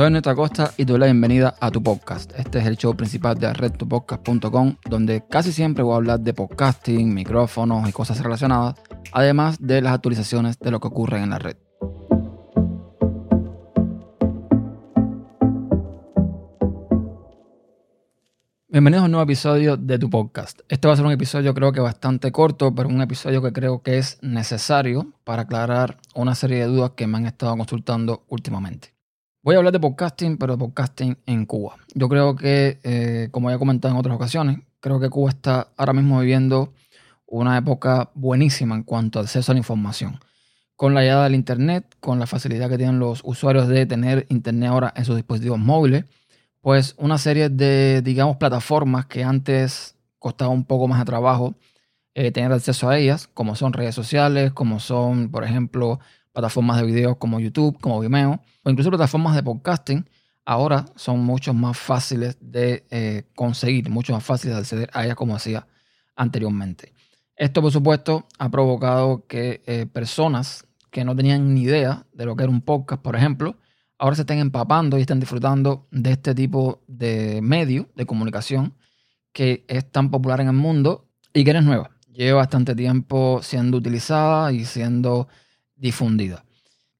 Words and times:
Soy 0.00 0.06
Ernesto 0.06 0.30
Acosta 0.30 0.72
y 0.78 0.86
te 0.86 0.92
doy 0.92 0.98
la 0.98 1.04
bienvenida 1.04 1.56
a 1.60 1.70
tu 1.70 1.82
podcast. 1.82 2.32
Este 2.38 2.58
es 2.58 2.64
el 2.64 2.78
show 2.78 2.96
principal 2.96 3.38
de 3.38 3.52
redtopodcast.com, 3.52 4.76
donde 4.88 5.26
casi 5.28 5.52
siempre 5.52 5.84
voy 5.84 5.92
a 5.92 5.96
hablar 5.96 6.20
de 6.20 6.32
podcasting, 6.32 7.12
micrófonos 7.12 7.86
y 7.86 7.92
cosas 7.92 8.18
relacionadas, 8.22 8.76
además 9.12 9.58
de 9.60 9.82
las 9.82 9.92
actualizaciones 9.92 10.58
de 10.58 10.70
lo 10.70 10.80
que 10.80 10.88
ocurre 10.88 11.20
en 11.20 11.28
la 11.28 11.38
red. 11.38 11.58
Bienvenidos 18.68 19.02
a 19.02 19.04
un 19.04 19.10
nuevo 19.10 19.24
episodio 19.24 19.76
de 19.76 19.98
tu 19.98 20.08
podcast. 20.08 20.60
Este 20.70 20.88
va 20.88 20.94
a 20.94 20.96
ser 20.96 21.04
un 21.04 21.12
episodio 21.12 21.52
creo 21.52 21.72
que 21.72 21.80
bastante 21.80 22.32
corto, 22.32 22.74
pero 22.74 22.88
un 22.88 23.02
episodio 23.02 23.42
que 23.42 23.52
creo 23.52 23.82
que 23.82 23.98
es 23.98 24.18
necesario 24.22 25.12
para 25.24 25.42
aclarar 25.42 25.98
una 26.14 26.34
serie 26.34 26.60
de 26.60 26.68
dudas 26.68 26.92
que 26.96 27.06
me 27.06 27.18
han 27.18 27.26
estado 27.26 27.54
consultando 27.54 28.24
últimamente. 28.28 28.94
Voy 29.42 29.54
a 29.54 29.58
hablar 29.58 29.72
de 29.72 29.80
podcasting, 29.80 30.36
pero 30.36 30.52
de 30.52 30.58
podcasting 30.58 31.16
en 31.24 31.46
Cuba. 31.46 31.76
Yo 31.94 32.10
creo 32.10 32.36
que, 32.36 32.78
eh, 32.82 33.28
como 33.30 33.48
ya 33.48 33.56
he 33.56 33.58
comentado 33.58 33.94
en 33.94 33.98
otras 33.98 34.14
ocasiones, 34.14 34.58
creo 34.80 35.00
que 35.00 35.08
Cuba 35.08 35.30
está 35.30 35.68
ahora 35.78 35.94
mismo 35.94 36.20
viviendo 36.20 36.74
una 37.24 37.56
época 37.56 38.10
buenísima 38.14 38.74
en 38.74 38.82
cuanto 38.82 39.18
al 39.18 39.24
acceso 39.24 39.50
a 39.50 39.54
la 39.54 39.60
información. 39.60 40.20
Con 40.76 40.92
la 40.92 41.00
llegada 41.00 41.24
del 41.24 41.34
Internet, 41.36 41.96
con 42.00 42.18
la 42.18 42.26
facilidad 42.26 42.68
que 42.68 42.76
tienen 42.76 42.98
los 42.98 43.22
usuarios 43.24 43.66
de 43.68 43.86
tener 43.86 44.26
Internet 44.28 44.68
ahora 44.68 44.92
en 44.94 45.06
sus 45.06 45.16
dispositivos 45.16 45.58
móviles, 45.58 46.04
pues 46.60 46.94
una 46.98 47.16
serie 47.16 47.48
de, 47.48 48.02
digamos, 48.02 48.36
plataformas 48.36 49.06
que 49.06 49.24
antes 49.24 49.96
costaba 50.18 50.50
un 50.50 50.66
poco 50.66 50.86
más 50.86 50.98
de 50.98 51.06
trabajo 51.06 51.54
eh, 52.14 52.30
tener 52.30 52.52
acceso 52.52 52.90
a 52.90 52.98
ellas, 52.98 53.26
como 53.32 53.54
son 53.56 53.72
redes 53.72 53.94
sociales, 53.94 54.52
como 54.52 54.80
son, 54.80 55.30
por 55.30 55.44
ejemplo, 55.44 55.98
plataformas 56.32 56.78
de 56.80 56.86
videos 56.86 57.16
como 57.16 57.40
YouTube, 57.40 57.78
como 57.80 58.00
Vimeo, 58.00 58.40
o 58.62 58.70
incluso 58.70 58.90
plataformas 58.90 59.34
de 59.34 59.42
podcasting, 59.42 60.08
ahora 60.44 60.86
son 60.96 61.20
mucho 61.20 61.54
más 61.54 61.78
fáciles 61.78 62.36
de 62.40 62.86
eh, 62.90 63.24
conseguir, 63.34 63.88
mucho 63.90 64.12
más 64.12 64.24
fáciles 64.24 64.56
de 64.56 64.60
acceder 64.60 64.90
a 64.92 65.04
ellas 65.04 65.16
como 65.16 65.34
hacía 65.34 65.66
anteriormente. 66.16 66.92
Esto, 67.36 67.62
por 67.62 67.72
supuesto, 67.72 68.26
ha 68.38 68.50
provocado 68.50 69.26
que 69.26 69.62
eh, 69.66 69.86
personas 69.86 70.66
que 70.90 71.04
no 71.04 71.16
tenían 71.16 71.54
ni 71.54 71.62
idea 71.62 72.06
de 72.12 72.26
lo 72.26 72.36
que 72.36 72.42
era 72.42 72.52
un 72.52 72.60
podcast, 72.60 73.00
por 73.00 73.16
ejemplo, 73.16 73.56
ahora 73.98 74.16
se 74.16 74.22
estén 74.22 74.38
empapando 74.38 74.98
y 74.98 75.02
estén 75.02 75.20
disfrutando 75.20 75.86
de 75.90 76.12
este 76.12 76.34
tipo 76.34 76.82
de 76.86 77.40
medio 77.42 77.88
de 77.94 78.06
comunicación 78.06 78.74
que 79.32 79.64
es 79.68 79.90
tan 79.90 80.10
popular 80.10 80.40
en 80.40 80.48
el 80.48 80.54
mundo 80.54 81.08
y 81.32 81.44
que 81.44 81.52
es 81.52 81.64
nueva. 81.64 81.90
Lleva 82.12 82.38
bastante 82.38 82.74
tiempo 82.74 83.40
siendo 83.42 83.76
utilizada 83.78 84.52
y 84.52 84.64
siendo 84.64 85.28
difundida. 85.80 86.44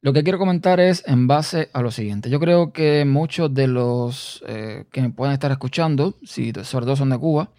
Lo 0.02 0.12
que 0.12 0.22
quiero 0.24 0.38
comentar 0.38 0.80
es 0.80 1.04
en 1.06 1.26
base 1.26 1.68
a 1.74 1.82
lo 1.82 1.90
siguiente. 1.90 2.30
Yo 2.30 2.40
creo 2.40 2.72
que 2.72 3.04
muchos 3.04 3.52
de 3.52 3.66
los 3.66 4.42
eh, 4.46 4.86
que 4.90 5.02
me 5.02 5.10
pueden 5.10 5.34
estar 5.34 5.50
escuchando, 5.50 6.14
si 6.24 6.52
sobre 6.64 6.86
todo 6.86 6.96
son 6.96 7.10
de 7.10 7.18
Cuba, 7.18 7.50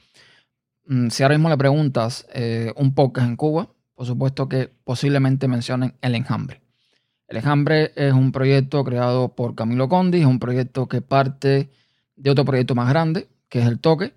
mm, 0.88 1.09
si 1.09 1.23
ahora 1.23 1.36
mismo 1.36 1.49
le 1.49 1.58
preguntas 1.58 2.27
eh, 2.33 2.73
un 2.75 2.95
podcast 2.95 3.27
en 3.27 3.36
Cuba, 3.36 3.69
por 3.94 4.08
supuesto 4.08 4.49
que 4.49 4.72
posiblemente 4.83 5.47
mencionen 5.47 5.94
el 6.02 6.16
enjambre. 6.16 6.61
El 7.31 7.38
Enjambre 7.38 7.94
es 7.95 8.11
un 8.11 8.33
proyecto 8.33 8.83
creado 8.83 9.36
por 9.36 9.55
Camilo 9.55 9.88
Condi, 9.88 10.19
es 10.19 10.25
un 10.25 10.38
proyecto 10.38 10.89
que 10.89 11.02
parte 11.02 11.69
de 12.17 12.30
otro 12.30 12.44
proyecto 12.44 12.75
más 12.75 12.89
grande, 12.89 13.30
que 13.47 13.59
es 13.59 13.67
El 13.67 13.80
Toque, 13.80 14.14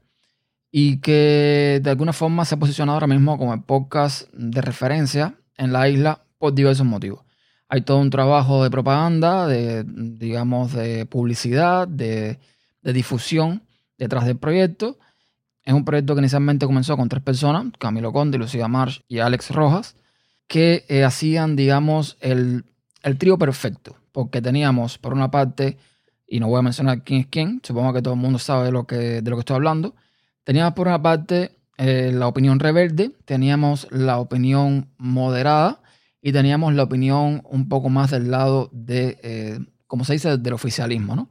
y 0.73 0.99
que 0.99 1.79
de 1.81 1.91
alguna 1.91 2.13
forma 2.13 2.45
se 2.45 2.57
ha 2.57 2.59
posicionado 2.59 2.97
ahora 2.97 3.07
mismo 3.07 3.39
como 3.39 3.55
el 3.55 3.63
podcast 3.63 4.29
de 4.33 4.61
referencia 4.61 5.37
en 5.57 5.73
la 5.73 5.89
isla 5.89 6.24
por 6.39 6.55
diversos 6.55 6.87
motivos. 6.87 7.25
Hay 7.69 7.83
todo 7.83 7.99
un 7.99 8.11
trabajo 8.11 8.63
de 8.63 8.71
propaganda, 8.71 9.47
de, 9.47 9.85
digamos, 9.87 10.73
de 10.73 11.07
publicidad, 11.07 11.89
de, 11.89 12.39
difusión 12.83 13.63
detrás 13.97 14.27
del 14.27 14.37
proyecto. 14.37 14.99
Es 15.65 15.73
un 15.73 15.85
proyecto 15.85 16.15
que 16.15 16.21
inicialmente 16.21 16.67
comenzó 16.67 16.97
con 16.97 17.09
tres 17.09 17.23
personas, 17.23 17.67
Camilo 17.79 18.13
Conde, 18.13 18.39
Lucía 18.39 18.69
Marsh 18.69 19.01
y 19.09 19.19
Alex 19.21 19.51
Rojas, 19.51 19.97
que 20.47 20.85
eh, 20.89 21.05
hacían, 21.05 21.57
digamos, 21.57 22.19
el 22.21 22.65
el 23.05 23.19
trío 23.19 23.39
perfecto, 23.39 23.97
porque 24.13 24.43
teníamos, 24.43 24.99
por 24.99 25.13
una 25.13 25.31
parte, 25.31 25.77
y 26.27 26.41
no 26.41 26.49
voy 26.49 26.59
a 26.59 26.63
mencionar 26.63 27.05
quién 27.05 27.21
es 27.21 27.27
quién, 27.27 27.61
supongo 27.63 27.93
que 27.93 28.03
todo 28.03 28.15
el 28.15 28.21
mundo 28.21 28.39
sabe 28.39 28.65
de 28.65 28.73
lo 28.73 28.87
que, 28.87 29.21
de 29.23 29.31
lo 29.31 29.37
que 29.37 29.41
estoy 29.41 29.57
hablando, 29.57 29.95
teníamos 30.43 30.73
por 30.73 30.89
una 30.89 31.03
parte 31.03 31.53
eh, 31.77 32.11
la 32.13 32.27
opinión 32.27 32.59
rebelde, 32.59 33.13
teníamos 33.27 33.87
la 33.91 34.19
opinión 34.19 34.89
moderada 34.97 35.83
y 36.27 36.33
teníamos 36.33 36.73
la 36.73 36.85
opinión 36.85 37.43
un 37.51 37.69
poco 37.69 37.91
más 37.91 38.11
del 38.11 38.31
lado 38.31 38.71
de, 38.73 39.19
eh, 39.23 39.59
como 39.87 40.07
se 40.07 40.15
dice, 40.15 40.39
del 40.39 40.55
oficialismo, 40.55 41.15
¿no? 41.15 41.29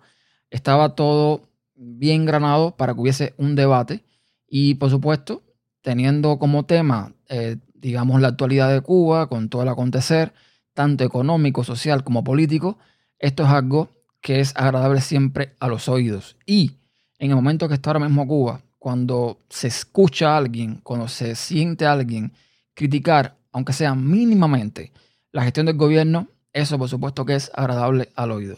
Estaba 0.52 0.94
todo 0.94 1.50
bien 1.74 2.26
granado 2.26 2.78
para 2.78 2.94
que 2.94 3.02
hubiese 3.02 3.34
un 3.38 3.56
debate 3.56 4.04
y, 4.48 4.76
por 4.76 4.92
supuesto, 4.92 5.42
teniendo 5.82 6.38
como 6.38 6.68
tema, 6.68 7.12
eh, 7.28 7.58
digamos, 7.74 8.22
la 8.22 8.28
actualidad 8.28 8.72
de 8.72 8.82
Cuba, 8.82 9.30
con 9.30 9.50
todo 9.50 9.64
el 9.64 9.70
acontecer, 9.70 10.32
tanto 10.76 11.04
económico, 11.04 11.64
social 11.64 12.04
como 12.04 12.24
político, 12.24 12.78
esto 13.18 13.42
es 13.46 13.50
algo 13.50 13.90
que 14.22 14.42
es 14.42 14.54
agradable 14.56 15.02
siempre 15.02 15.56
a 15.60 15.70
los 15.70 15.90
oídos. 15.90 16.38
Y 16.46 16.74
en 17.18 17.32
el 17.32 17.36
momento 17.36 17.68
que 17.68 17.74
está 17.74 17.90
ahora 17.90 18.06
mismo 18.06 18.28
Cuba, 18.28 18.62
cuando 18.78 19.40
se 19.50 19.70
escucha 19.70 20.36
a 20.36 20.38
alguien, 20.38 20.82
cuando 20.84 21.08
se 21.08 21.34
siente 21.34 21.88
alguien 21.88 22.34
criticar, 22.76 23.38
aunque 23.54 23.74
sea 23.74 23.96
mínimamente, 23.96 24.92
la 25.32 25.44
gestión 25.44 25.66
del 25.66 25.78
gobierno, 25.78 26.28
eso 26.52 26.78
por 26.78 26.90
supuesto 26.90 27.26
que 27.26 27.36
es 27.36 27.52
agradable 27.54 28.10
al 28.16 28.32
oído. 28.32 28.58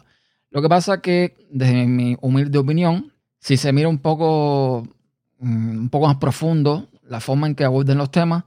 Lo 0.49 0.61
que 0.61 0.69
pasa 0.69 1.01
que, 1.01 1.35
desde 1.51 1.85
mi 1.85 2.17
humilde 2.21 2.57
opinión, 2.57 3.13
si 3.39 3.57
se 3.57 3.71
mira 3.73 3.89
un 3.89 3.99
poco, 3.99 4.87
mm, 5.39 5.77
un 5.79 5.89
poco 5.89 6.07
más 6.07 6.17
profundo 6.17 6.89
la 7.03 7.19
forma 7.19 7.47
en 7.47 7.55
que 7.55 7.63
aborden 7.63 7.97
los 7.97 8.09
temas, 8.09 8.45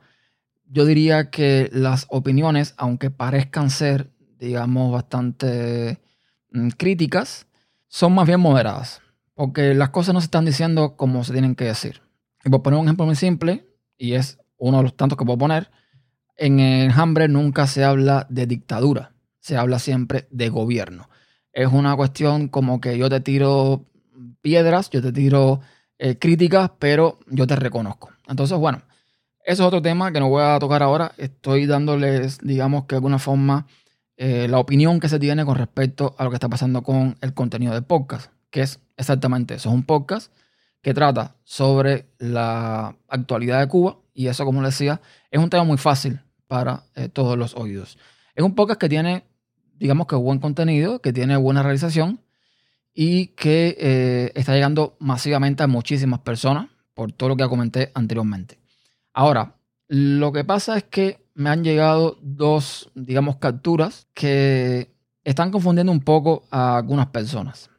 yo 0.71 0.85
diría 0.85 1.31
que 1.31 1.71
las 1.73 2.07
opiniones, 2.09 2.75
aunque 2.77 3.11
parezcan 3.11 3.71
ser, 3.71 4.11
digamos, 4.39 4.93
bastante 4.93 6.01
mm, 6.51 6.69
críticas, 6.71 7.47
son 7.89 8.15
más 8.15 8.27
bien 8.27 8.41
moderadas, 8.41 9.01
porque 9.35 9.75
las 9.75 9.91
cosas 9.91 10.15
no 10.15 10.21
se 10.21 10.27
están 10.27 10.45
diciendo 10.45 10.97
como 10.97 11.25
se 11.25 11.33
tienen 11.33 11.55
que 11.55 11.65
decir. 11.65 12.03
Y 12.45 12.51
por 12.51 12.63
poner 12.63 12.79
un 12.81 12.87
ejemplo 12.87 13.07
muy 13.07 13.17
simple, 13.17 13.67
y 13.97 14.15
es 14.15 14.39
uno 14.59 14.79
de 14.79 14.83
los 14.83 14.97
tantos 14.97 15.19
que 15.19 15.25
puedo 15.25 15.39
poner, 15.39 15.71
en 16.39 16.61
el 16.61 16.93
hambre 16.93 17.29
nunca 17.29 17.67
se 17.67 17.85
habla 17.85 18.27
de 18.31 18.47
dictadura, 18.47 19.13
se 19.41 19.57
habla 19.57 19.79
siempre 19.81 20.29
de 20.31 20.49
gobierno. 20.49 21.11
Es 21.53 21.67
una 21.67 21.97
cuestión 21.97 22.49
como 22.49 22.81
que 22.81 22.97
yo 22.97 23.11
te 23.11 23.21
tiro 23.21 23.85
piedras, 24.41 24.89
yo 24.91 25.03
te 25.03 25.13
tiro 25.13 25.61
eh, 25.99 26.17
críticas, 26.17 26.71
pero 26.79 27.19
yo 27.27 27.47
te 27.47 27.57
reconozco. 27.57 28.11
Entonces, 28.29 28.57
bueno, 28.57 28.83
eso 29.45 29.63
es 29.65 29.67
otro 29.67 29.83
tema 29.83 30.13
que 30.13 30.21
no 30.21 30.29
voy 30.29 30.45
a 30.45 30.59
tocar 30.61 30.83
ahora. 30.83 31.13
Estoy 31.17 31.67
dándoles, 31.67 32.39
digamos 32.39 32.85
que 32.85 32.95
de 32.95 32.99
alguna 32.99 33.19
forma, 33.19 33.67
eh, 34.17 34.47
la 34.49 34.59
opinión 34.59 35.01
que 35.01 35.09
se 35.09 35.19
tiene 35.19 35.45
con 35.45 35.57
respecto 35.57 36.15
a 36.19 36.25
lo 36.25 36.31
que 36.31 36.37
está 36.37 36.49
pasando 36.49 36.83
con 36.83 37.17
el 37.21 37.35
contenido 37.35 37.75
del 37.75 37.83
podcast, 37.83 38.31
que 38.51 38.63
es 38.63 38.81
exactamente 38.97 39.55
eso. 39.55 39.71
Es 39.71 39.75
un 39.75 39.83
podcast 39.83 40.33
que 40.83 40.95
trata 40.95 41.35
sobre 41.43 42.07
la 42.19 42.97
actualidad 43.09 43.59
de 43.59 43.67
Cuba 43.67 43.99
y 44.15 44.29
eso, 44.29 44.45
como 44.45 44.63
les 44.63 44.75
decía, 44.75 45.01
es 45.33 45.41
un 45.41 45.51
tema 45.51 45.65
muy 45.65 45.79
fácil 45.79 46.21
para 46.49 46.85
eh, 46.97 47.09
todos 47.09 47.39
los 47.39 47.55
oídos. 47.55 47.99
Es 48.35 48.43
un 48.43 48.55
podcast 48.55 48.81
que 48.81 48.89
tiene, 48.89 49.25
digamos 49.75 50.07
que 50.07 50.17
buen 50.17 50.41
contenido, 50.41 51.01
que 51.01 51.13
tiene 51.13 51.37
buena 51.37 51.63
realización 51.63 52.21
y 52.93 53.29
que 53.29 53.77
eh, 53.79 54.33
está 54.35 54.55
llegando 54.55 54.97
masivamente 54.99 55.63
a 55.63 55.69
muchísimas 55.69 56.21
personas 56.21 56.69
por 56.95 57.13
todo 57.13 57.29
lo 57.29 57.37
que 57.37 57.47
comenté 57.47 57.93
anteriormente. 57.95 58.59
Ahora, 59.13 59.55
lo 59.87 60.33
que 60.33 60.45
pasa 60.45 60.77
es 60.77 60.85
que 60.85 61.29
me 61.35 61.51
han 61.51 61.63
llegado 61.63 62.19
dos, 62.21 62.91
digamos, 62.95 63.37
capturas 63.37 64.09
que 64.15 64.91
están 65.23 65.51
confundiendo 65.51 65.93
un 65.93 66.01
poco 66.01 66.45
a 66.51 66.79
algunas 66.79 67.07
personas. 67.09 67.71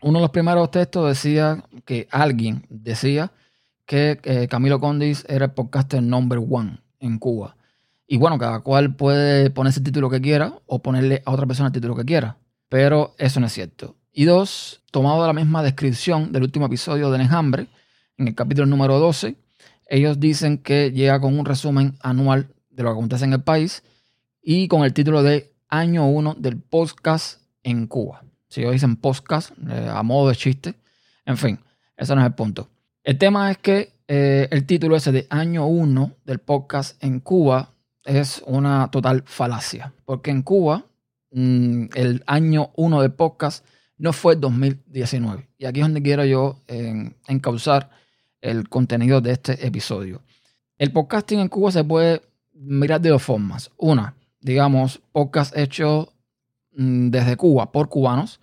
Uno 0.00 0.18
de 0.18 0.22
los 0.22 0.30
primeros 0.30 0.70
textos 0.70 1.08
decía 1.08 1.64
que 1.84 2.08
alguien 2.10 2.66
decía 2.68 3.30
que 3.86 4.18
eh, 4.24 4.48
Camilo 4.48 4.80
Condis 4.80 5.24
era 5.28 5.44
el 5.44 5.52
podcaster 5.52 6.02
number 6.02 6.38
one 6.38 6.80
en 6.98 7.18
Cuba. 7.18 7.56
Y 8.12 8.18
bueno, 8.18 8.36
cada 8.36 8.60
cual 8.60 8.94
puede 8.94 9.48
ponerse 9.48 9.80
el 9.80 9.84
título 9.84 10.10
que 10.10 10.20
quiera 10.20 10.58
o 10.66 10.82
ponerle 10.82 11.22
a 11.24 11.30
otra 11.30 11.46
persona 11.46 11.68
el 11.68 11.72
título 11.72 11.96
que 11.96 12.04
quiera. 12.04 12.36
Pero 12.68 13.14
eso 13.16 13.40
no 13.40 13.46
es 13.46 13.54
cierto. 13.54 13.96
Y 14.12 14.26
dos, 14.26 14.82
tomado 14.90 15.22
de 15.22 15.28
la 15.28 15.32
misma 15.32 15.62
descripción 15.62 16.30
del 16.30 16.42
último 16.42 16.66
episodio 16.66 17.10
de 17.10 17.22
Enjambre, 17.22 17.68
en 18.18 18.28
el 18.28 18.34
capítulo 18.34 18.66
número 18.66 18.98
12, 18.98 19.36
ellos 19.86 20.20
dicen 20.20 20.58
que 20.58 20.90
llega 20.90 21.22
con 21.22 21.38
un 21.38 21.46
resumen 21.46 21.96
anual 22.02 22.48
de 22.68 22.82
lo 22.82 22.90
que 22.90 22.98
acontece 22.98 23.24
en 23.24 23.32
el 23.32 23.42
país 23.42 23.82
y 24.42 24.68
con 24.68 24.84
el 24.84 24.92
título 24.92 25.22
de 25.22 25.50
Año 25.70 26.06
1 26.06 26.34
del 26.38 26.60
podcast 26.60 27.40
en 27.62 27.86
Cuba. 27.86 28.24
Si 28.50 28.60
ellos 28.60 28.72
dicen 28.72 28.96
podcast, 28.96 29.52
eh, 29.70 29.88
a 29.90 30.02
modo 30.02 30.28
de 30.28 30.36
chiste. 30.36 30.74
En 31.24 31.38
fin, 31.38 31.58
ese 31.96 32.14
no 32.14 32.20
es 32.20 32.26
el 32.26 32.34
punto. 32.34 32.68
El 33.04 33.16
tema 33.16 33.50
es 33.50 33.56
que 33.56 33.94
eh, 34.06 34.48
el 34.50 34.66
título 34.66 34.96
ese 34.96 35.12
de 35.12 35.26
Año 35.30 35.64
1 35.64 36.16
del 36.26 36.40
podcast 36.40 37.02
en 37.02 37.18
Cuba 37.20 37.71
es 38.04 38.42
una 38.46 38.90
total 38.90 39.22
falacia. 39.26 39.92
Porque 40.04 40.30
en 40.30 40.42
Cuba, 40.42 40.86
mm, 41.30 41.86
el 41.94 42.22
año 42.26 42.70
1 42.76 43.02
del 43.02 43.12
podcast 43.12 43.64
no 43.98 44.12
fue 44.12 44.36
2019. 44.36 45.48
Y 45.58 45.66
aquí 45.66 45.80
es 45.80 45.84
donde 45.84 46.02
quiero 46.02 46.24
yo 46.24 46.58
encauzar 47.28 47.90
el 48.40 48.68
contenido 48.68 49.20
de 49.20 49.32
este 49.32 49.66
episodio. 49.66 50.22
El 50.76 50.92
podcasting 50.92 51.38
en 51.38 51.48
Cuba 51.48 51.70
se 51.70 51.84
puede 51.84 52.22
mirar 52.52 53.00
de 53.00 53.10
dos 53.10 53.22
formas. 53.22 53.70
Una, 53.76 54.16
digamos, 54.40 55.00
podcast 55.12 55.56
hecho 55.56 56.12
mm, 56.72 57.10
desde 57.10 57.36
Cuba 57.36 57.70
por 57.70 57.88
cubanos 57.88 58.40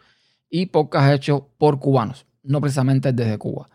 y 0.50 0.68
podcast 0.68 1.14
hecho 1.14 1.50
por 1.58 1.80
cubanos, 1.80 2.26
no 2.44 2.62
precisamente 2.62 3.12
desde 3.12 3.38
Cuba. 3.38 3.70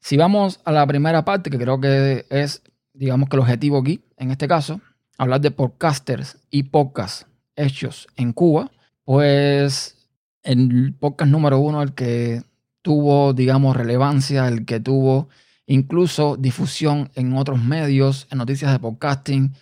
Si 0.00 0.16
vamos 0.16 0.60
a 0.64 0.72
la 0.72 0.86
primera 0.86 1.24
parte, 1.24 1.50
que 1.50 1.58
creo 1.58 1.80
que 1.80 2.26
es, 2.30 2.62
digamos 2.92 3.28
que 3.28 3.36
el 3.36 3.40
objetivo 3.40 3.78
aquí, 3.78 4.04
en 4.16 4.30
este 4.30 4.46
caso, 4.46 4.80
hablar 5.20 5.42
de 5.42 5.50
podcasters 5.50 6.38
y 6.50 6.62
podcasts 6.62 7.26
hechos 7.54 8.08
en 8.16 8.32
Cuba, 8.32 8.70
pues 9.04 10.08
el 10.42 10.94
podcast 10.98 11.30
número 11.30 11.58
uno, 11.58 11.82
el 11.82 11.92
que 11.92 12.42
tuvo, 12.80 13.34
digamos, 13.34 13.76
relevancia, 13.76 14.48
el 14.48 14.64
que 14.64 14.80
tuvo 14.80 15.28
incluso 15.66 16.38
difusión 16.38 17.10
en 17.16 17.36
otros 17.36 17.62
medios, 17.62 18.28
en 18.30 18.38
noticias 18.38 18.72
de 18.72 18.78
podcasting, 18.78 19.52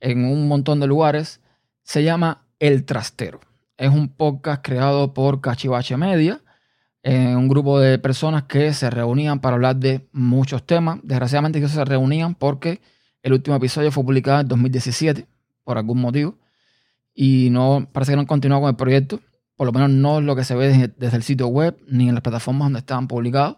en 0.00 0.26
un 0.26 0.48
montón 0.48 0.80
de 0.80 0.86
lugares, 0.86 1.40
se 1.82 2.04
llama 2.04 2.42
El 2.58 2.84
Trastero. 2.84 3.40
Es 3.78 3.88
un 3.88 4.10
podcast 4.10 4.62
creado 4.62 5.14
por 5.14 5.40
Cachivache 5.40 5.96
Media, 5.96 6.42
eh, 7.02 7.34
un 7.34 7.48
grupo 7.48 7.80
de 7.80 7.98
personas 7.98 8.42
que 8.42 8.74
se 8.74 8.90
reunían 8.90 9.40
para 9.40 9.54
hablar 9.54 9.76
de 9.76 10.06
muchos 10.12 10.66
temas. 10.66 10.98
Desgraciadamente 11.02 11.58
ellos 11.58 11.70
se 11.70 11.86
reunían 11.86 12.34
porque 12.34 12.82
el 13.26 13.34
último 13.34 13.56
episodio 13.56 13.92
fue 13.92 14.04
publicado 14.04 14.40
en 14.40 14.48
2017, 14.48 15.26
por 15.64 15.78
algún 15.78 16.00
motivo, 16.00 16.38
y 17.14 17.48
no 17.50 17.88
parece 17.92 18.12
que 18.12 18.16
no 18.16 18.20
han 18.20 18.26
continuado 18.26 18.62
con 18.62 18.70
el 18.70 18.76
proyecto 18.76 19.20
por 19.56 19.66
lo 19.66 19.72
menos 19.72 19.90
no 19.90 20.18
es 20.18 20.24
lo 20.24 20.36
que 20.36 20.44
se 20.44 20.54
ve 20.54 20.92
desde, 20.96 21.16
el 21.16 21.22
sitio 21.22 21.48
web 21.48 21.76
ni 21.88 22.08
en 22.08 22.14
las 22.14 22.22
plataformas 22.22 22.66
donde 22.66 22.80
estaban 22.80 23.08
publicados. 23.08 23.56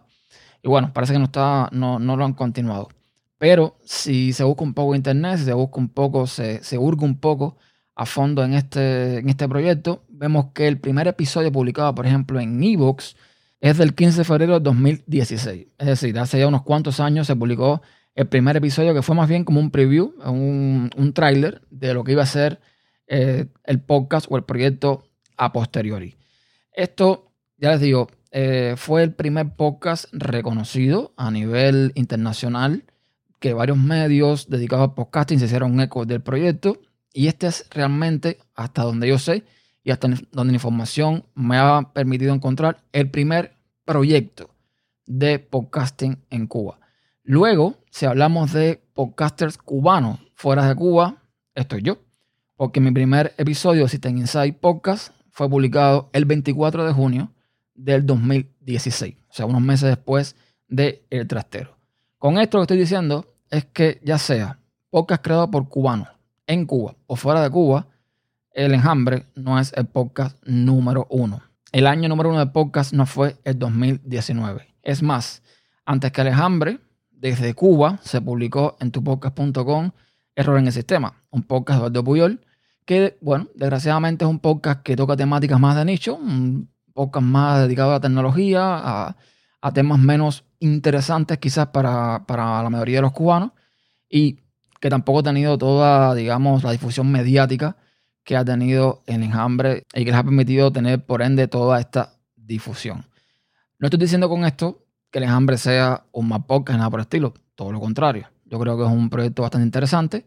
Y 0.63 0.69
bueno, 0.69 0.91
parece 0.93 1.13
que 1.13 1.19
no, 1.19 1.25
está, 1.25 1.69
no, 1.71 1.99
no 1.99 2.15
lo 2.15 2.25
han 2.25 2.33
continuado. 2.33 2.89
Pero 3.37 3.77
si 3.85 4.33
se 4.33 4.43
busca 4.43 4.63
un 4.63 4.73
poco 4.73 4.95
internet, 4.95 5.37
si 5.37 5.45
se 5.45 5.53
busca 5.53 5.79
un 5.79 5.89
poco, 5.89 6.27
se, 6.27 6.63
se 6.63 6.77
hurga 6.77 7.05
un 7.05 7.19
poco 7.19 7.57
a 7.95 8.05
fondo 8.05 8.43
en 8.43 8.53
este, 8.53 9.19
en 9.19 9.29
este 9.29 9.47
proyecto, 9.47 10.03
vemos 10.09 10.47
que 10.53 10.67
el 10.67 10.79
primer 10.79 11.07
episodio 11.07 11.51
publicado, 11.51 11.93
por 11.95 12.05
ejemplo, 12.05 12.39
en 12.39 12.61
Evox, 12.63 13.15
es 13.59 13.77
del 13.77 13.93
15 13.93 14.19
de 14.19 14.23
febrero 14.23 14.53
de 14.53 14.59
2016. 14.61 15.67
Es 15.77 15.87
decir, 15.87 16.17
hace 16.17 16.39
ya 16.39 16.47
unos 16.47 16.63
cuantos 16.63 17.01
años 17.01 17.27
se 17.27 17.35
publicó 17.35 17.81
el 18.15 18.27
primer 18.27 18.57
episodio 18.57 18.93
que 18.93 19.01
fue 19.01 19.15
más 19.15 19.29
bien 19.29 19.43
como 19.43 19.59
un 19.59 19.71
preview, 19.71 20.13
un, 20.25 20.89
un 20.95 21.13
tráiler 21.13 21.61
de 21.69 21.93
lo 21.93 22.03
que 22.03 22.13
iba 22.13 22.23
a 22.23 22.27
ser 22.27 22.59
eh, 23.07 23.47
el 23.63 23.81
podcast 23.81 24.27
o 24.29 24.37
el 24.37 24.43
proyecto 24.43 25.03
a 25.37 25.51
posteriori. 25.51 26.15
Esto, 26.71 27.31
ya 27.57 27.71
les 27.71 27.81
digo, 27.81 28.07
eh, 28.31 28.75
fue 28.77 29.01
el 29.03 29.13
primer 29.13 29.55
podcast 29.55 30.05
reconocido 30.11 31.13
a 31.17 31.31
nivel 31.31 31.91
internacional 31.95 32.83
que 33.39 33.53
varios 33.53 33.77
medios 33.77 34.49
dedicados 34.49 34.89
a 34.89 34.95
podcasting 34.95 35.39
se 35.39 35.45
hicieron 35.45 35.79
eco 35.79 36.05
del 36.05 36.21
proyecto 36.21 36.79
y 37.13 37.27
este 37.27 37.47
es 37.47 37.65
realmente, 37.71 38.37
hasta 38.53 38.83
donde 38.83 39.07
yo 39.07 39.17
sé 39.17 39.43
y 39.83 39.91
hasta 39.91 40.07
donde 40.31 40.51
la 40.51 40.57
información 40.57 41.25
me 41.33 41.57
ha 41.57 41.89
permitido 41.93 42.33
encontrar, 42.33 42.83
el 42.91 43.09
primer 43.09 43.55
proyecto 43.85 44.53
de 45.07 45.39
podcasting 45.39 46.19
en 46.29 46.45
Cuba. 46.45 46.79
Luego, 47.31 47.75
si 47.91 48.07
hablamos 48.07 48.53
de 48.53 48.81
podcasters 48.95 49.59
cubanos 49.59 50.19
fuera 50.33 50.67
de 50.67 50.73
Cuba, 50.73 51.21
estoy 51.53 51.83
yo. 51.83 51.99
Porque 52.55 52.79
mi 52.79 52.89
primer 52.89 53.35
episodio 53.37 53.83
de 53.83 53.89
System 53.89 54.17
Inside 54.17 54.53
Podcast 54.53 55.13
fue 55.29 55.47
publicado 55.47 56.09
el 56.13 56.25
24 56.25 56.87
de 56.87 56.91
junio 56.91 57.31
del 57.75 58.03
2016, 58.07 59.15
o 59.29 59.31
sea, 59.31 59.45
unos 59.45 59.61
meses 59.61 59.89
después 59.89 60.35
de 60.69 61.05
El 61.11 61.27
Trastero. 61.27 61.77
Con 62.17 62.39
esto 62.39 62.57
lo 62.57 62.61
que 62.61 62.73
estoy 62.73 62.79
diciendo 62.79 63.35
es 63.51 63.63
que 63.65 64.01
ya 64.03 64.17
sea 64.17 64.57
podcast 64.89 65.23
creado 65.23 65.51
por 65.51 65.69
cubanos 65.69 66.07
en 66.47 66.65
Cuba 66.65 66.95
o 67.05 67.15
fuera 67.15 67.43
de 67.43 67.51
Cuba, 67.51 67.85
El 68.53 68.73
Enjambre 68.73 69.27
no 69.35 69.59
es 69.59 69.71
el 69.73 69.85
podcast 69.85 70.35
número 70.47 71.05
uno. 71.11 71.43
El 71.71 71.85
año 71.85 72.09
número 72.09 72.29
uno 72.29 72.39
de 72.39 72.47
podcast 72.47 72.91
no 72.91 73.05
fue 73.05 73.35
el 73.43 73.59
2019. 73.59 74.73
Es 74.81 75.03
más, 75.03 75.43
antes 75.85 76.11
que 76.11 76.21
El 76.21 76.29
Enjambre, 76.29 76.79
desde 77.19 77.53
Cuba 77.53 77.99
se 78.01 78.21
publicó 78.21 78.77
en 78.79 78.91
tupodcast.com 78.91 79.91
Error 80.35 80.57
en 80.57 80.67
el 80.67 80.73
Sistema, 80.73 81.21
un 81.31 81.43
podcast 81.43 81.79
de 81.79 81.87
Eduardo 81.87 82.03
Puyol 82.03 82.45
que, 82.85 83.19
bueno, 83.21 83.47
desgraciadamente 83.53 84.25
es 84.25 84.31
un 84.31 84.39
podcast 84.39 84.81
que 84.81 84.95
toca 84.95 85.15
temáticas 85.15 85.59
más 85.59 85.75
de 85.75 85.85
nicho, 85.85 86.15
un 86.15 86.71
podcast 86.91 87.23
más 87.23 87.61
dedicado 87.61 87.91
a 87.91 87.93
la 87.93 87.99
tecnología, 87.99 89.15
a, 89.61 89.71
temas 89.75 89.99
menos 89.99 90.45
interesantes 90.57 91.37
quizás 91.37 91.67
para, 91.67 92.23
la 92.27 92.69
mayoría 92.71 92.97
de 92.97 93.01
los 93.03 93.11
cubanos 93.11 93.51
y 94.09 94.39
que 94.79 94.89
tampoco 94.89 95.19
ha 95.19 95.23
tenido 95.23 95.55
toda, 95.57 96.15
digamos, 96.15 96.63
la 96.63 96.71
difusión 96.71 97.11
mediática 97.11 97.77
que 98.23 98.35
ha 98.35 98.43
tenido 98.43 99.03
el 99.05 99.21
enjambre 99.21 99.83
y 99.93 100.03
que 100.03 100.11
les 100.11 100.15
ha 100.15 100.23
permitido 100.23 100.71
tener, 100.71 101.05
por 101.05 101.21
ende, 101.21 101.47
toda 101.47 101.79
esta 101.79 102.13
difusión. 102.35 103.05
No 103.77 103.85
estoy 103.85 103.99
diciendo 103.99 104.27
con 104.29 104.45
esto 104.45 104.87
que 105.11 105.19
el 105.19 105.25
enjambre 105.25 105.57
sea 105.57 106.05
un 106.11 106.27
más 106.27 106.43
podcast, 106.45 106.77
nada 106.77 106.89
por 106.89 106.99
el 106.99 107.03
estilo, 107.03 107.33
todo 107.55 107.71
lo 107.71 107.79
contrario. 107.79 108.29
Yo 108.45 108.59
creo 108.59 108.77
que 108.77 108.83
es 108.83 108.89
un 108.89 109.09
proyecto 109.09 109.41
bastante 109.41 109.65
interesante 109.65 110.25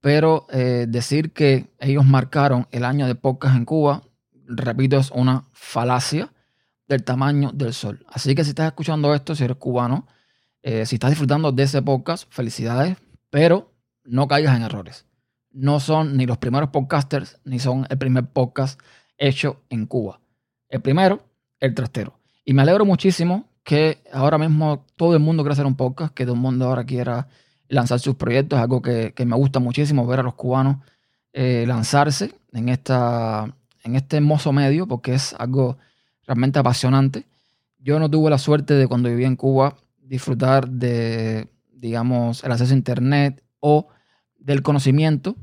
pero 0.00 0.46
eh, 0.50 0.86
decir 0.88 1.32
que 1.32 1.70
ellos 1.78 2.04
marcaron 2.04 2.66
el 2.70 2.84
año 2.84 3.06
de 3.06 3.14
podcast 3.14 3.56
en 3.56 3.64
Cuba, 3.64 4.02
repito, 4.46 4.96
es 4.96 5.10
una 5.10 5.44
falacia 5.52 6.32
del 6.88 7.04
tamaño 7.04 7.52
del 7.52 7.74
sol. 7.74 8.04
Así 8.08 8.34
que 8.34 8.42
si 8.44 8.50
estás 8.50 8.66
escuchando 8.66 9.14
esto, 9.14 9.34
si 9.34 9.44
eres 9.44 9.58
cubano, 9.58 10.06
eh, 10.62 10.86
si 10.86 10.96
estás 10.96 11.10
disfrutando 11.10 11.52
de 11.52 11.62
ese 11.62 11.82
podcast, 11.82 12.32
felicidades, 12.32 12.96
pero 13.28 13.72
no 14.04 14.26
caigas 14.26 14.56
en 14.56 14.62
errores. 14.62 15.06
No 15.50 15.80
son 15.80 16.16
ni 16.16 16.26
los 16.26 16.38
primeros 16.38 16.70
podcasters, 16.70 17.38
ni 17.44 17.58
son 17.58 17.86
el 17.90 17.98
primer 17.98 18.26
podcast 18.26 18.80
hecho 19.18 19.62
en 19.68 19.86
Cuba. 19.86 20.20
El 20.68 20.80
primero, 20.80 21.24
el 21.58 21.74
trastero. 21.74 22.18
Y 22.44 22.54
me 22.54 22.62
alegro 22.62 22.84
muchísimo 22.84 23.49
que 23.70 24.02
ahora 24.12 24.36
mismo 24.36 24.84
todo 24.96 25.14
el 25.14 25.20
mundo 25.20 25.44
quiera 25.44 25.52
hacer 25.52 25.64
un 25.64 25.76
podcast, 25.76 26.12
que 26.12 26.24
todo 26.24 26.34
el 26.34 26.40
mundo 26.40 26.66
ahora 26.66 26.82
quiera 26.82 27.28
lanzar 27.68 28.00
sus 28.00 28.16
proyectos, 28.16 28.56
es 28.56 28.62
algo 28.64 28.82
que, 28.82 29.14
me 29.24 29.36
gusta 29.36 29.60
muchísimo 29.60 30.04
ver 30.08 30.18
a 30.18 30.22
los 30.24 30.34
cubanos 30.34 30.78
eh, 31.32 31.66
lanzarse 31.68 32.34
en, 32.52 32.68
esta, 32.68 33.54
en 33.84 33.94
este 33.94 34.16
hermoso 34.16 34.52
medio, 34.52 34.88
porque 34.88 35.14
es 35.14 35.36
algo 35.38 35.78
realmente 36.26 36.58
apasionante. 36.58 37.26
Yo 37.78 38.00
no 38.00 38.10
tuve 38.10 38.28
la 38.28 38.38
suerte 38.38 38.74
de 38.74 38.88
cuando 38.88 39.08
vivía 39.08 39.28
en 39.28 39.36
Cuba 39.36 39.76
disfrutar 40.00 40.68
de, 40.68 41.46
digamos, 41.72 42.42
el 42.42 42.50
acceso 42.50 42.74
a 42.74 42.76
Internet 42.76 43.40
o 43.60 43.86
del 44.36 44.62
conocimiento, 44.62 45.36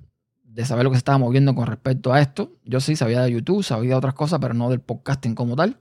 de 0.44 0.66
saber 0.66 0.84
lo 0.84 0.90
que 0.90 0.98
se 0.98 1.00
estaba 1.00 1.18
moviendo 1.18 1.56
con 1.56 1.66
respecto 1.66 2.12
a 2.12 2.20
esto. 2.20 2.58
Yo 2.66 2.82
sí 2.82 2.98
sabía 2.98 3.22
de 3.22 3.32
YouTube, 3.32 3.64
sabía 3.64 3.92
de 3.92 3.96
otras 3.96 4.16
cosas, 4.16 4.40
pero 4.42 4.54
no 4.54 4.70
del 4.70 4.82
podcasting 4.82 5.34
como 5.34 5.56
tal. 5.56 5.78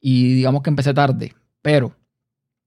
Y 0.00 0.34
digamos 0.34 0.62
que 0.62 0.70
empecé 0.70 0.92
tarde, 0.92 1.32
pero 1.64 1.96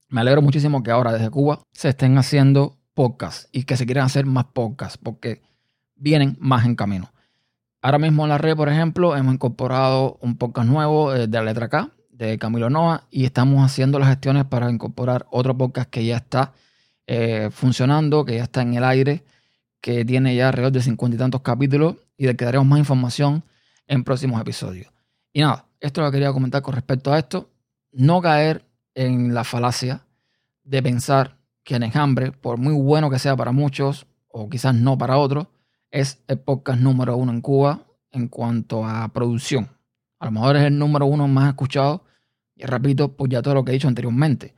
me 0.10 0.22
alegro 0.22 0.42
muchísimo 0.42 0.82
que 0.82 0.90
ahora 0.90 1.14
desde 1.14 1.30
Cuba 1.30 1.60
se 1.72 1.90
estén 1.90 2.18
haciendo 2.18 2.80
podcasts 2.96 3.48
y 3.52 3.66
que 3.66 3.78
se 3.78 3.86
quieran 3.86 4.08
hacer 4.08 4.26
más 4.26 4.46
podcasts 4.46 4.98
porque 4.98 5.44
vienen 5.96 6.36
más 6.40 6.66
en 6.66 6.76
camino. 6.76 7.12
Ahora 7.84 8.00
mismo 8.00 8.24
en 8.24 8.30
la 8.30 8.40
red, 8.40 8.56
por 8.56 8.70
ejemplo, 8.70 9.16
hemos 9.16 9.36
incorporado 9.36 10.18
un 10.20 10.36
podcast 10.36 10.68
nuevo 10.68 11.14
eh, 11.14 11.28
de 11.28 11.38
la 11.38 11.44
letra 11.44 11.70
K, 11.70 11.92
de 12.10 12.40
Camilo 12.40 12.72
Noa, 12.72 13.04
y 13.12 13.26
estamos 13.26 13.64
haciendo 13.64 14.00
las 14.00 14.10
gestiones 14.10 14.46
para 14.46 14.72
incorporar 14.72 15.28
otro 15.30 15.56
podcast 15.56 15.92
que 15.92 16.04
ya 16.04 16.18
está 16.18 16.54
eh, 17.06 17.50
funcionando, 17.52 18.26
que 18.26 18.38
ya 18.38 18.44
está 18.44 18.64
en 18.64 18.74
el 18.74 18.84
aire, 18.84 19.24
que 19.80 20.06
tiene 20.06 20.36
ya 20.36 20.48
alrededor 20.48 20.72
de 20.72 20.82
cincuenta 20.82 21.18
y 21.18 21.20
tantos 21.20 21.42
capítulos 21.42 21.98
y 22.18 22.26
del 22.26 22.36
que 22.36 22.46
daremos 22.46 22.66
más 22.66 22.80
información 22.80 23.44
en 23.86 24.04
próximos 24.04 24.42
episodios. 24.42 24.92
Y 25.34 25.42
nada, 25.42 25.68
esto 25.80 26.02
lo 26.02 26.12
quería 26.12 26.34
comentar 26.34 26.64
con 26.64 26.74
respecto 26.74 27.14
a 27.14 27.20
esto. 27.20 27.52
No 27.92 28.22
caer 28.22 28.67
en 28.98 29.36
la 29.36 29.44
falacia 29.44 30.02
de 30.64 30.82
pensar 30.82 31.38
que 31.64 31.76
el 31.76 31.84
enjambre, 31.84 32.32
por 32.32 32.58
muy 32.58 32.74
bueno 32.74 33.12
que 33.12 33.20
sea 33.20 33.36
para 33.36 33.52
muchos, 33.52 34.08
o 34.28 34.50
quizás 34.50 34.74
no 34.74 34.98
para 34.98 35.18
otros, 35.18 35.48
es 35.92 36.24
el 36.28 36.40
podcast 36.40 36.80
número 36.80 37.16
uno 37.16 37.32
en 37.32 37.42
Cuba 37.42 37.86
en 38.12 38.28
cuanto 38.28 38.84
a 38.86 39.08
producción. 39.10 39.70
A 40.18 40.26
lo 40.26 40.32
mejor 40.32 40.56
es 40.56 40.64
el 40.64 40.80
número 40.80 41.06
uno 41.06 41.28
más 41.28 41.50
escuchado, 41.50 42.06
y 42.56 42.66
repito, 42.66 43.16
pues 43.16 43.30
ya 43.30 43.44
todo 43.44 43.54
lo 43.54 43.64
que 43.64 43.72
he 43.72 43.74
dicho 43.74 43.88
anteriormente. 43.88 44.56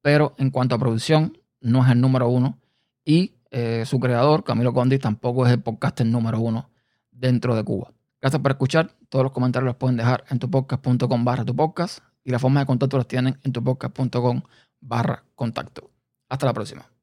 Pero 0.00 0.34
en 0.38 0.50
cuanto 0.50 0.74
a 0.74 0.78
producción, 0.78 1.36
no 1.60 1.84
es 1.84 1.90
el 1.90 2.00
número 2.00 2.30
uno. 2.30 2.58
Y 3.04 3.34
eh, 3.50 3.84
su 3.84 4.00
creador, 4.00 4.44
Camilo 4.44 4.72
Condi, 4.72 4.98
tampoco 4.98 5.44
es 5.46 5.52
el 5.52 5.60
podcaster 5.60 6.06
número 6.06 6.40
uno 6.40 6.70
dentro 7.10 7.54
de 7.54 7.62
Cuba. 7.62 7.92
Gracias 8.18 8.40
por 8.40 8.52
escuchar. 8.52 8.92
Todos 9.10 9.24
los 9.24 9.32
comentarios 9.32 9.66
los 9.66 9.76
pueden 9.76 9.98
dejar 9.98 10.24
en 10.30 10.38
tupodcast.com 10.38 11.24
barra 11.24 11.44
tu 11.44 11.54
podcast 11.54 11.98
y 12.24 12.30
la 12.30 12.38
forma 12.38 12.60
de 12.60 12.66
contacto 12.66 12.96
los 12.96 13.06
tienen 13.06 13.38
en 13.42 13.52
tupodcast.com 13.52 14.42
barra 14.80 15.24
contacto. 15.34 15.90
Hasta 16.28 16.46
la 16.46 16.54
próxima. 16.54 16.93